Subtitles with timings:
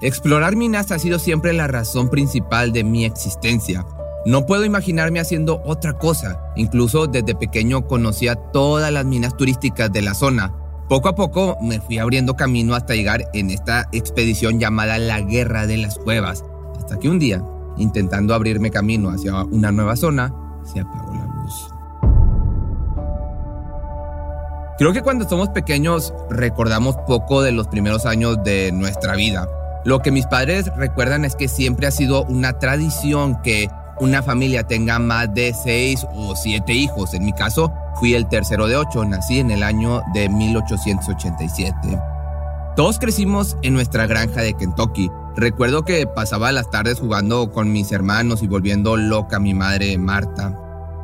[0.00, 3.86] Explorar minas ha sido siempre la razón principal de mi existencia.
[4.26, 6.40] No puedo imaginarme haciendo otra cosa.
[6.56, 10.52] Incluso desde pequeño conocía todas las minas turísticas de la zona.
[10.88, 15.66] Poco a poco me fui abriendo camino hasta llegar en esta expedición llamada la Guerra
[15.66, 16.44] de las Cuevas.
[16.76, 17.42] Hasta que un día,
[17.76, 21.68] intentando abrirme camino hacia una nueva zona, se apagó la luz.
[24.76, 29.46] Creo que cuando somos pequeños recordamos poco de los primeros años de nuestra vida.
[29.84, 33.68] Lo que mis padres recuerdan es que siempre ha sido una tradición que
[34.00, 37.12] una familia tenga más de seis o siete hijos.
[37.12, 42.00] En mi caso, fui el tercero de ocho, nací en el año de 1887.
[42.76, 45.10] Todos crecimos en nuestra granja de Kentucky.
[45.36, 49.96] Recuerdo que pasaba las tardes jugando con mis hermanos y volviendo loca a mi madre
[49.98, 50.58] Marta.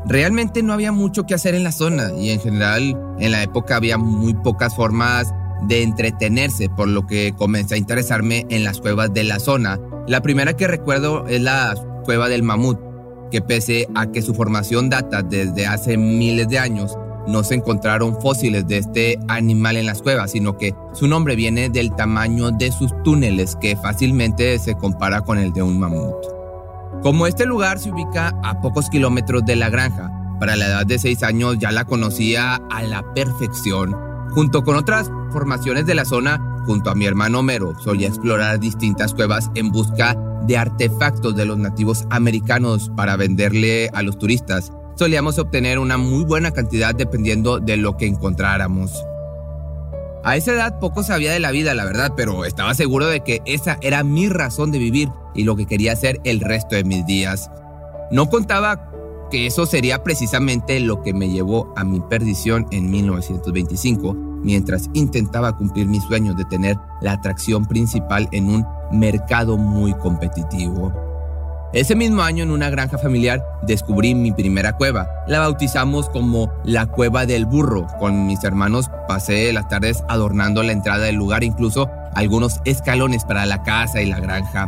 [0.06, 3.76] Realmente no había mucho que hacer en la zona y en general en la época
[3.76, 5.32] había muy pocas formas
[5.66, 9.78] de entretenerse, por lo que comencé a interesarme en las cuevas de la zona.
[10.06, 12.78] La primera que recuerdo es la cueva del mamut,
[13.30, 18.20] que pese a que su formación data desde hace miles de años, no se encontraron
[18.20, 22.72] fósiles de este animal en las cuevas, sino que su nombre viene del tamaño de
[22.72, 26.14] sus túneles, que fácilmente se compara con el de un mamut.
[27.02, 30.98] Como este lugar se ubica a pocos kilómetros de la granja, para la edad de
[30.98, 33.94] 6 años ya la conocía a la perfección.
[34.30, 39.12] Junto con otras formaciones de la zona, junto a mi hermano Homero, solía explorar distintas
[39.12, 44.72] cuevas en busca de artefactos de los nativos americanos para venderle a los turistas.
[44.94, 48.92] Solíamos obtener una muy buena cantidad dependiendo de lo que encontráramos.
[50.22, 53.40] A esa edad poco sabía de la vida, la verdad, pero estaba seguro de que
[53.46, 57.06] esa era mi razón de vivir y lo que quería hacer el resto de mis
[57.06, 57.50] días.
[58.10, 58.89] No contaba
[59.30, 65.56] que eso sería precisamente lo que me llevó a mi perdición en 1925, mientras intentaba
[65.56, 70.92] cumplir mi sueño de tener la atracción principal en un mercado muy competitivo.
[71.72, 75.08] Ese mismo año en una granja familiar descubrí mi primera cueva.
[75.28, 77.86] La bautizamos como la cueva del burro.
[78.00, 83.46] Con mis hermanos pasé las tardes adornando la entrada del lugar, incluso algunos escalones para
[83.46, 84.66] la casa y la granja.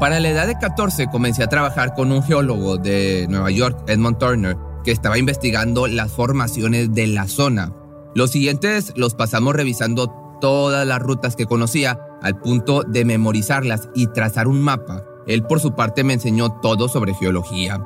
[0.00, 4.18] Para la edad de 14 comencé a trabajar con un geólogo de Nueva York, Edmond
[4.18, 7.72] Turner, que estaba investigando las formaciones de la zona.
[8.14, 10.08] Los siguientes los pasamos revisando
[10.40, 15.60] todas las rutas que conocía al punto de memorizarlas y trazar un mapa él por
[15.60, 17.80] su parte me enseñó todo sobre geología.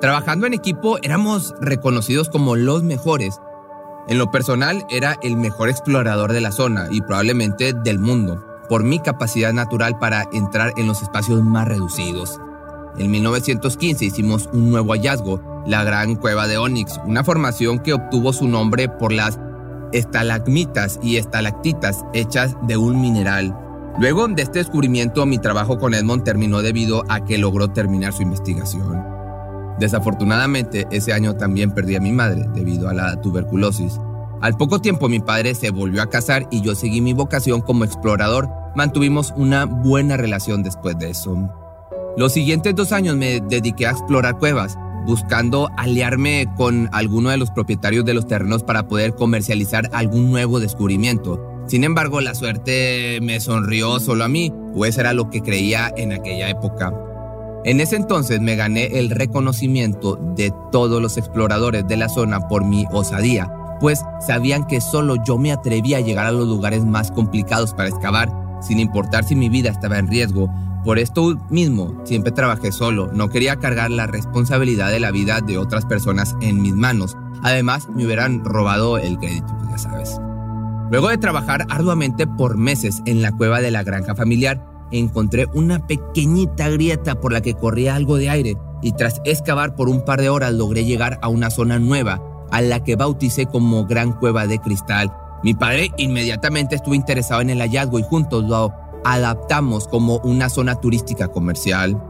[0.00, 3.38] Trabajando en equipo éramos reconocidos como los mejores.
[4.08, 8.84] En lo personal era el mejor explorador de la zona y probablemente del mundo, por
[8.84, 12.40] mi capacidad natural para entrar en los espacios más reducidos.
[12.96, 18.32] En 1915 hicimos un nuevo hallazgo, la Gran Cueva de Onyx, una formación que obtuvo
[18.32, 19.38] su nombre por las
[19.92, 23.54] estalagmitas y estalactitas hechas de un mineral
[23.98, 28.22] Luego de este descubrimiento, mi trabajo con Edmond terminó debido a que logró terminar su
[28.22, 29.04] investigación.
[29.78, 34.00] Desafortunadamente, ese año también perdí a mi madre debido a la tuberculosis.
[34.40, 37.84] Al poco tiempo mi padre se volvió a casar y yo seguí mi vocación como
[37.84, 38.48] explorador.
[38.74, 41.50] Mantuvimos una buena relación después de eso.
[42.16, 47.50] Los siguientes dos años me dediqué a explorar cuevas, buscando aliarme con alguno de los
[47.50, 51.64] propietarios de los terrenos para poder comercializar algún nuevo descubrimiento.
[51.66, 54.52] Sin embargo, la suerte me sonrió solo a mí,
[54.84, 56.92] eso era lo que creía en aquella época.
[57.64, 62.64] En ese entonces me gané el reconocimiento de todos los exploradores de la zona por
[62.64, 67.10] mi osadía, pues sabían que solo yo me atrevía a llegar a los lugares más
[67.10, 68.30] complicados para excavar,
[68.60, 70.50] sin importar si mi vida estaba en riesgo.
[70.84, 75.58] Por esto mismo, siempre trabajé solo, no quería cargar la responsabilidad de la vida de
[75.58, 77.16] otras personas en mis manos.
[77.42, 80.20] Además, me hubieran robado el crédito, pues ya sabes.
[80.90, 85.86] Luego de trabajar arduamente por meses en la cueva de la granja familiar, encontré una
[85.86, 90.20] pequeñita grieta por la que corría algo de aire y tras excavar por un par
[90.20, 92.20] de horas logré llegar a una zona nueva,
[92.50, 95.12] a la que bauticé como Gran Cueva de Cristal.
[95.42, 100.74] Mi padre inmediatamente estuvo interesado en el hallazgo y juntos lo adaptamos como una zona
[100.74, 102.00] turística comercial.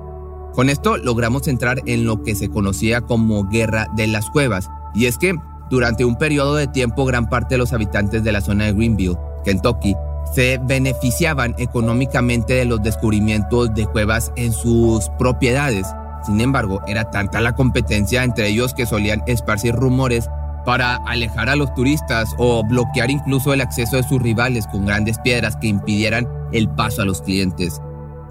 [0.55, 5.07] Con esto logramos entrar en lo que se conocía como Guerra de las Cuevas, y
[5.07, 5.35] es que
[5.71, 9.17] durante un periodo de tiempo, gran parte de los habitantes de la zona de Greenville,
[9.45, 9.95] Kentucky,
[10.35, 15.87] se beneficiaban económicamente de los descubrimientos de cuevas en sus propiedades.
[16.27, 20.29] Sin embargo, era tanta la competencia entre ellos que solían esparcir rumores
[20.65, 25.19] para alejar a los turistas o bloquear incluso el acceso de sus rivales con grandes
[25.19, 27.81] piedras que impidieran el paso a los clientes.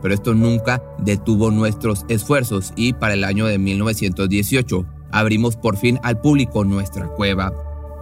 [0.02, 6.00] Pero esto nunca detuvo nuestros esfuerzos y para el año de 1918 abrimos por fin
[6.04, 7.52] al público nuestra cueva.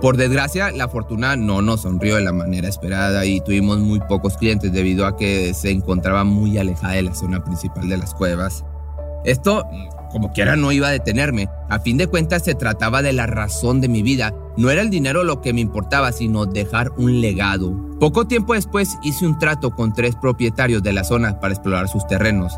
[0.01, 4.37] Por desgracia, la fortuna no nos sonrió de la manera esperada y tuvimos muy pocos
[4.37, 8.63] clientes debido a que se encontraba muy alejada de la zona principal de las cuevas.
[9.25, 9.65] Esto,
[10.17, 11.47] como quiera, no iba a detenerme.
[11.69, 14.33] A fin de cuentas, se trataba de la razón de mi vida.
[14.57, 17.71] No era el dinero lo que me importaba, sino dejar un legado.
[17.99, 22.07] Poco tiempo después hice un trato con tres propietarios de la zona para explorar sus
[22.07, 22.57] terrenos.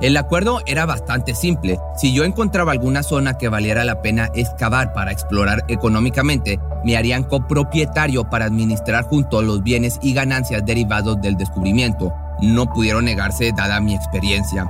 [0.00, 1.78] El acuerdo era bastante simple.
[1.96, 7.22] Si yo encontraba alguna zona que valiera la pena excavar para explorar económicamente, me harían
[7.22, 12.12] copropietario para administrar junto los bienes y ganancias derivados del descubrimiento.
[12.42, 14.68] No pudieron negarse dada mi experiencia.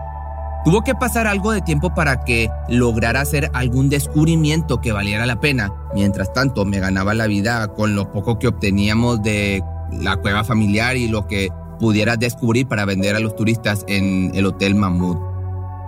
[0.64, 5.40] Tuvo que pasar algo de tiempo para que lograra hacer algún descubrimiento que valiera la
[5.40, 5.72] pena.
[5.94, 10.98] Mientras tanto, me ganaba la vida con lo poco que obteníamos de la cueva familiar
[10.98, 11.48] y lo que
[11.78, 15.18] pudiera descubrir para vender a los turistas en el Hotel Mammoth.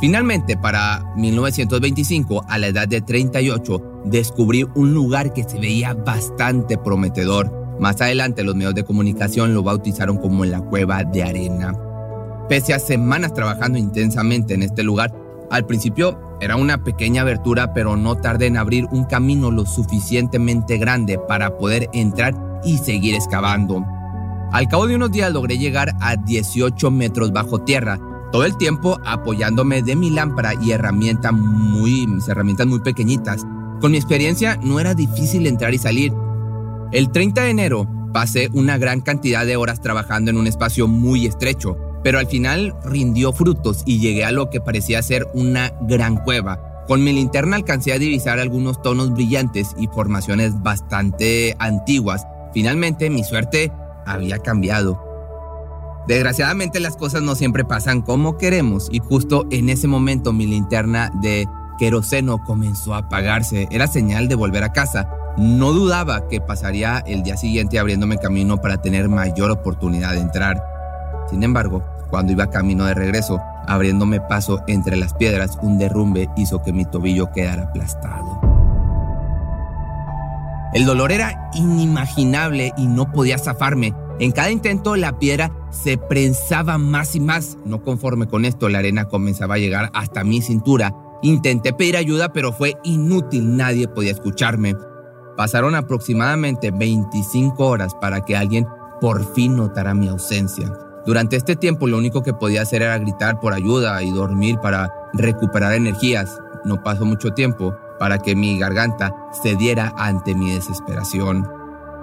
[0.00, 6.78] Finalmente, para 1925, a la edad de 38, descubrí un lugar que se veía bastante
[6.78, 7.76] prometedor.
[7.78, 11.74] Más adelante, los medios de comunicación lo bautizaron como la Cueva de Arena.
[12.48, 15.14] Pese a semanas trabajando intensamente en este lugar,
[15.50, 20.76] al principio era una pequeña abertura, pero no tardé en abrir un camino lo suficientemente
[20.76, 22.34] grande para poder entrar
[22.64, 23.84] y seguir excavando.
[24.50, 27.98] Al cabo de unos días logré llegar a 18 metros bajo tierra,
[28.32, 33.46] todo el tiempo apoyándome de mi lámpara y herramientas muy, herramientas muy pequeñitas.
[33.80, 36.12] Con mi experiencia no era difícil entrar y salir.
[36.92, 41.26] El 30 de enero pasé una gran cantidad de horas trabajando en un espacio muy
[41.26, 46.16] estrecho, pero al final rindió frutos y llegué a lo que parecía ser una gran
[46.16, 46.84] cueva.
[46.86, 52.26] Con mi linterna alcancé a divisar algunos tonos brillantes y formaciones bastante antiguas.
[52.52, 53.72] Finalmente mi suerte
[54.04, 55.00] había cambiado.
[56.08, 61.12] Desgraciadamente las cosas no siempre pasan como queremos y justo en ese momento mi linterna
[61.22, 61.46] de
[61.78, 63.68] queroseno comenzó a apagarse.
[63.70, 65.08] Era señal de volver a casa.
[65.36, 70.62] No dudaba que pasaría el día siguiente abriéndome camino para tener mayor oportunidad de entrar.
[71.30, 71.82] Sin embargo,
[72.12, 76.84] cuando iba camino de regreso, abriéndome paso entre las piedras, un derrumbe hizo que mi
[76.84, 78.38] tobillo quedara aplastado.
[80.74, 83.94] El dolor era inimaginable y no podía zafarme.
[84.18, 87.56] En cada intento la piedra se prensaba más y más.
[87.64, 90.94] No conforme con esto, la arena comenzaba a llegar hasta mi cintura.
[91.22, 94.76] Intenté pedir ayuda, pero fue inútil, nadie podía escucharme.
[95.38, 98.66] Pasaron aproximadamente 25 horas para que alguien
[99.00, 100.70] por fin notara mi ausencia.
[101.04, 104.92] Durante este tiempo lo único que podía hacer era gritar por ayuda y dormir para
[105.12, 106.40] recuperar energías.
[106.64, 109.12] No pasó mucho tiempo para que mi garganta
[109.42, 111.48] cediera ante mi desesperación.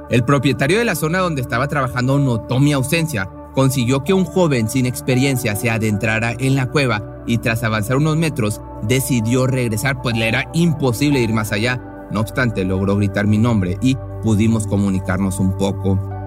[0.10, 4.68] El propietario de la zona donde estaba trabajando notó mi ausencia, consiguió que un joven
[4.68, 10.18] sin experiencia se adentrara en la cueva y tras avanzar unos metros decidió regresar pues
[10.18, 11.82] le era imposible ir más allá.
[12.12, 16.19] No obstante, logró gritar mi nombre y pudimos comunicarnos un poco.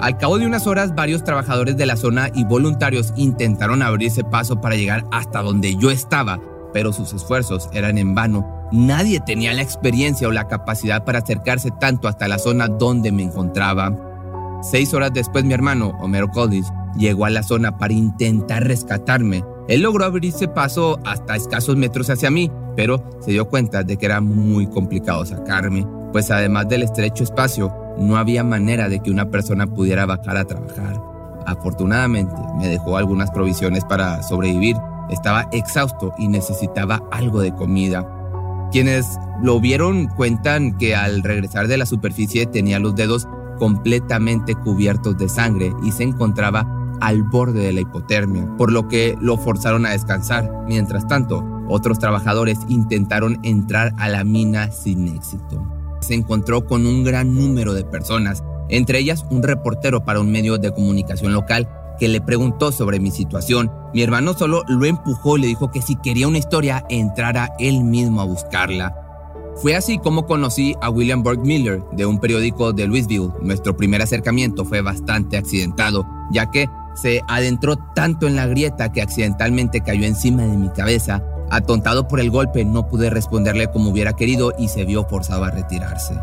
[0.00, 4.60] Al cabo de unas horas, varios trabajadores de la zona y voluntarios intentaron abrirse paso
[4.60, 6.40] para llegar hasta donde yo estaba,
[6.72, 11.70] pero sus esfuerzos eran en vano Nadie tenía la experiencia o la capacidad para acercarse
[11.70, 13.96] tanto hasta la zona donde me encontraba.
[14.62, 19.44] Seis horas después mi hermano, Homero Collins, llegó a la zona para intentar rescatarme.
[19.68, 24.06] Él logró abrirse paso hasta escasos metros hacia mí, pero se dio cuenta de que
[24.06, 29.30] era muy complicado sacarme, pues además del estrecho espacio, no había manera de que una
[29.30, 31.00] persona pudiera bajar a trabajar.
[31.46, 34.76] Afortunadamente, me dejó algunas provisiones para sobrevivir.
[35.10, 38.08] Estaba exhausto y necesitaba algo de comida.
[38.72, 45.16] Quienes lo vieron cuentan que al regresar de la superficie tenía los dedos completamente cubiertos
[45.18, 46.66] de sangre y se encontraba
[47.00, 50.50] al borde de la hipotermia, por lo que lo forzaron a descansar.
[50.66, 55.73] Mientras tanto, otros trabajadores intentaron entrar a la mina sin éxito.
[56.04, 60.58] Se encontró con un gran número de personas, entre ellas un reportero para un medio
[60.58, 61.66] de comunicación local
[61.98, 63.72] que le preguntó sobre mi situación.
[63.94, 67.84] Mi hermano solo lo empujó y le dijo que si quería una historia, entrara él
[67.84, 68.94] mismo a buscarla.
[69.56, 73.30] Fue así como conocí a William Burke Miller de un periódico de Louisville.
[73.40, 79.00] Nuestro primer acercamiento fue bastante accidentado, ya que se adentró tanto en la grieta que
[79.00, 81.22] accidentalmente cayó encima de mi cabeza.
[81.50, 85.50] Atontado por el golpe, no pude responderle como hubiera querido y se vio forzado a
[85.50, 86.14] retirarse.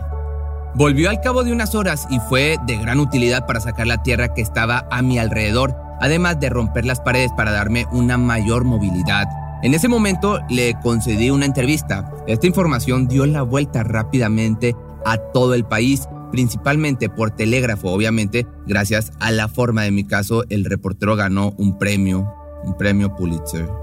[0.73, 4.33] Volvió al cabo de unas horas y fue de gran utilidad para sacar la tierra
[4.33, 9.27] que estaba a mi alrededor, además de romper las paredes para darme una mayor movilidad.
[9.63, 12.09] En ese momento le concedí una entrevista.
[12.25, 14.75] Esta información dio la vuelta rápidamente
[15.05, 20.45] a todo el país, principalmente por telégrafo, obviamente, gracias a la forma de mi caso,
[20.49, 23.80] el reportero ganó un premio, un premio Pulitzer.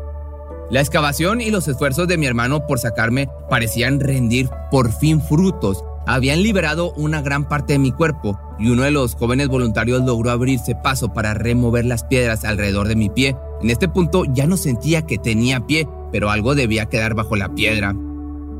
[0.70, 5.82] La excavación y los esfuerzos de mi hermano por sacarme parecían rendir por fin frutos
[6.06, 10.30] habían liberado una gran parte de mi cuerpo y uno de los jóvenes voluntarios logró
[10.30, 13.36] abrirse paso para remover las piedras alrededor de mi pie.
[13.62, 17.54] En este punto ya no sentía que tenía pie, pero algo debía quedar bajo la
[17.54, 17.94] piedra.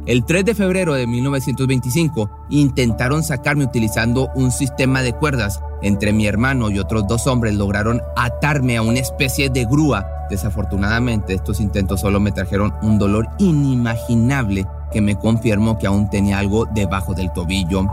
[0.09, 5.61] El 3 de febrero de 1925 intentaron sacarme utilizando un sistema de cuerdas.
[5.83, 10.09] Entre mi hermano y otros dos hombres lograron atarme a una especie de grúa.
[10.31, 16.39] Desafortunadamente estos intentos solo me trajeron un dolor inimaginable que me confirmó que aún tenía
[16.39, 17.87] algo debajo del tobillo.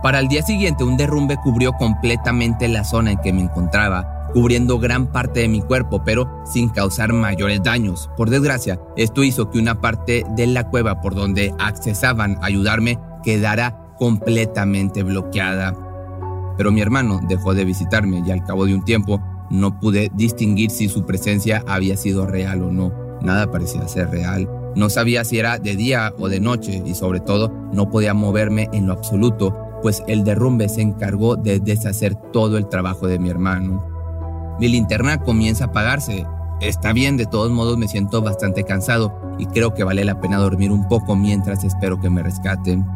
[0.00, 4.78] Para el día siguiente un derrumbe cubrió completamente la zona en que me encontraba, cubriendo
[4.78, 8.10] gran parte de mi cuerpo, pero sin causar mayores daños.
[8.16, 12.98] Por desgracia, esto hizo que una parte de la cueva por donde accesaban a ayudarme
[13.22, 15.74] quedara completamente bloqueada.
[16.56, 19.20] Pero mi hermano dejó de visitarme y al cabo de un tiempo
[19.50, 22.92] no pude distinguir si su presencia había sido real o no.
[23.20, 24.48] Nada parecía ser real.
[24.74, 28.68] No sabía si era de día o de noche y sobre todo no podía moverme
[28.72, 33.28] en lo absoluto, pues el derrumbe se encargó de deshacer todo el trabajo de mi
[33.28, 33.91] hermano.
[34.62, 36.24] Mi linterna comienza a apagarse.
[36.60, 40.38] Está bien, de todos modos me siento bastante cansado y creo que vale la pena
[40.38, 42.86] dormir un poco mientras espero que me rescaten.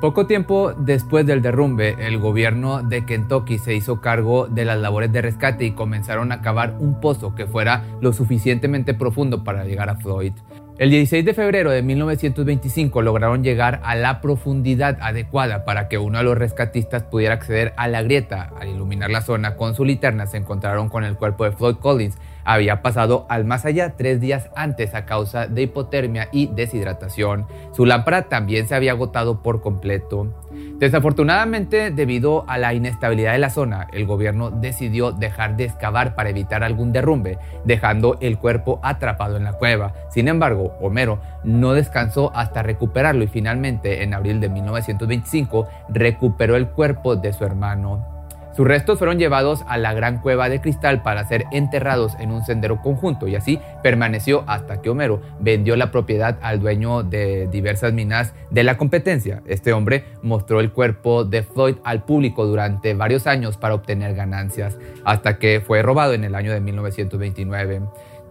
[0.00, 5.12] Poco tiempo después del derrumbe, el gobierno de Kentucky se hizo cargo de las labores
[5.12, 9.88] de rescate y comenzaron a cavar un pozo que fuera lo suficientemente profundo para llegar
[9.88, 10.32] a Floyd.
[10.80, 16.16] El 16 de febrero de 1925 lograron llegar a la profundidad adecuada para que uno
[16.16, 18.50] de los rescatistas pudiera acceder a la grieta.
[18.58, 22.16] Al iluminar la zona con su linterna se encontraron con el cuerpo de Floyd Collins,
[22.44, 27.46] había pasado al más allá tres días antes a causa de hipotermia y deshidratación.
[27.76, 30.34] Su lámpara también se había agotado por completo.
[30.80, 36.30] Desafortunadamente, debido a la inestabilidad de la zona, el gobierno decidió dejar de excavar para
[36.30, 39.92] evitar algún derrumbe, dejando el cuerpo atrapado en la cueva.
[40.08, 46.68] Sin embargo, Homero no descansó hasta recuperarlo y finalmente, en abril de 1925, recuperó el
[46.68, 48.09] cuerpo de su hermano.
[48.56, 52.44] Sus restos fueron llevados a la gran cueva de cristal para ser enterrados en un
[52.44, 57.92] sendero conjunto y así permaneció hasta que Homero vendió la propiedad al dueño de diversas
[57.92, 59.42] minas de la competencia.
[59.46, 64.78] Este hombre mostró el cuerpo de Floyd al público durante varios años para obtener ganancias,
[65.04, 67.82] hasta que fue robado en el año de 1929.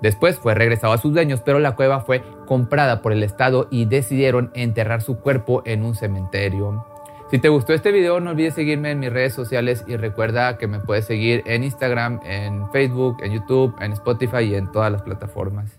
[0.02, 3.86] Después fue regresado a sus dueños, pero la cueva fue comprada por el Estado y
[3.86, 6.86] decidieron enterrar su cuerpo en un cementerio.
[7.32, 10.66] Si te gustó este video, no olvides seguirme en mis redes sociales y recuerda que
[10.66, 15.04] me puedes seguir en Instagram, en Facebook, en YouTube, en Spotify y en todas las
[15.04, 15.79] plataformas.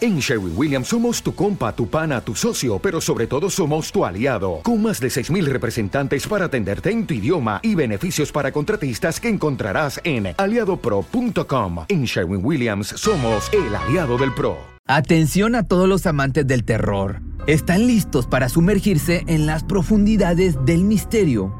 [0.00, 4.04] En Sherwin Williams somos tu compa, tu pana, tu socio, pero sobre todo somos tu
[4.04, 9.20] aliado, con más de 6.000 representantes para atenderte en tu idioma y beneficios para contratistas
[9.20, 11.84] que encontrarás en aliadopro.com.
[11.88, 14.56] En Sherwin Williams somos el aliado del PRO.
[14.86, 17.20] Atención a todos los amantes del terror.
[17.46, 21.59] ¿Están listos para sumergirse en las profundidades del misterio?